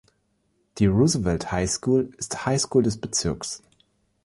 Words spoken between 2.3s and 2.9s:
Highschool